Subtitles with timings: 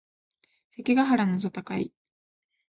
[0.71, 1.93] 関ヶ原の戦い